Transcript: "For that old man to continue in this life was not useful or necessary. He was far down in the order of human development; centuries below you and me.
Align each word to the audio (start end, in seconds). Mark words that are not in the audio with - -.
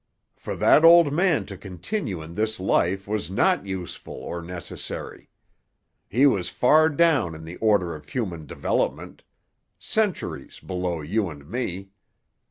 "For 0.35 0.55
that 0.55 0.83
old 0.83 1.13
man 1.13 1.45
to 1.45 1.55
continue 1.55 2.23
in 2.23 2.33
this 2.33 2.59
life 2.59 3.07
was 3.07 3.29
not 3.29 3.67
useful 3.67 4.15
or 4.15 4.41
necessary. 4.41 5.29
He 6.09 6.25
was 6.25 6.49
far 6.49 6.89
down 6.89 7.35
in 7.35 7.45
the 7.45 7.57
order 7.57 7.93
of 7.93 8.09
human 8.09 8.47
development; 8.47 9.21
centuries 9.77 10.59
below 10.59 11.01
you 11.01 11.29
and 11.29 11.47
me. 11.47 11.91